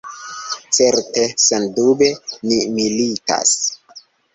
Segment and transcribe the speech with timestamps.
[0.77, 2.11] Certe, sendube,
[2.49, 3.59] ni militas.